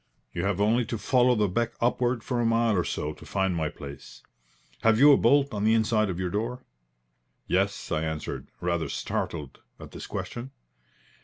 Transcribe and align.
You 0.33 0.45
have 0.45 0.59
only 0.59 0.83
to 0.85 0.97
follow 0.97 1.35
the 1.35 1.47
beck 1.47 1.73
upward 1.79 2.23
for 2.23 2.41
a 2.41 2.43
mile 2.47 2.75
or 2.75 2.83
so 2.83 3.13
to 3.13 3.23
find 3.23 3.55
my 3.55 3.69
place. 3.69 4.23
Have 4.81 4.97
you 4.97 5.11
a 5.11 5.17
bolt 5.17 5.53
on 5.53 5.63
the 5.63 5.75
inside 5.75 6.09
of 6.09 6.19
your 6.19 6.31
door?" 6.31 6.63
"Yes," 7.45 7.91
I 7.91 8.01
answered, 8.03 8.47
rather 8.61 8.89
startled 8.89 9.59
at 9.79 9.91
this 9.91 10.07
question. 10.07 10.49